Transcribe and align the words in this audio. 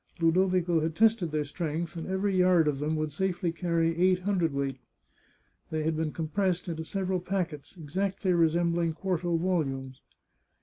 Ludovico 0.19 0.79
had 0.79 0.95
tested 0.95 1.29
their 1.31 1.43
strength, 1.45 1.95
and 1.95 2.07
every 2.07 2.35
yard 2.35 2.67
of 2.67 2.79
them 2.79 2.95
would 2.95 3.11
safely 3.11 3.51
carry 3.51 3.95
eight 3.95 4.21
hundredweight. 4.21 4.79
They 5.69 5.83
had 5.83 5.95
been 5.95 6.11
compressed 6.11 6.67
into 6.67 6.83
several 6.83 7.19
packets, 7.19 7.77
exactly 7.77 8.33
resembling 8.33 8.93
quarto 8.93 9.37
volumes. 9.37 10.01